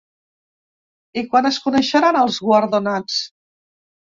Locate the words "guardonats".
2.49-3.21